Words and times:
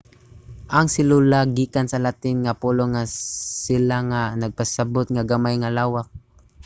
ang 0.77 0.87
selula 0.95 1.39
gikan 1.57 1.87
sa 1.89 2.01
latin 2.05 2.35
nga 2.43 2.57
pulong 2.61 2.91
nga 2.93 3.03
cella 3.63 3.97
nga 4.09 4.21
nagpasabot 4.41 5.07
nga 5.11 5.27
gamay 5.31 5.55
nga 5.59 5.73
lawak 5.77 6.07